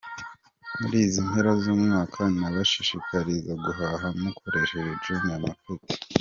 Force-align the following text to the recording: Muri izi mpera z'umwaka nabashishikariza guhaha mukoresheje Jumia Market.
Muri 0.79 0.97
izi 1.05 1.19
mpera 1.27 1.51
z'umwaka 1.61 2.21
nabashishikariza 2.39 3.53
guhaha 3.63 4.07
mukoresheje 4.21 4.91
Jumia 5.03 5.39
Market. 5.43 5.85